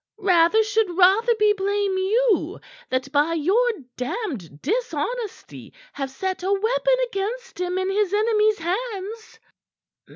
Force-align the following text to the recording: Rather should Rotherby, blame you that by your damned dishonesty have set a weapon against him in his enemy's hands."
Rather 0.17 0.63
should 0.63 0.97
Rotherby, 0.97 1.53
blame 1.53 1.95
you 1.99 2.59
that 2.89 3.11
by 3.11 3.35
your 3.35 3.69
damned 3.97 4.59
dishonesty 4.59 5.73
have 5.93 6.09
set 6.09 6.41
a 6.41 6.51
weapon 6.51 6.95
against 7.09 7.59
him 7.61 7.77
in 7.77 7.87
his 7.91 8.11
enemy's 8.11 8.57
hands." 8.57 9.39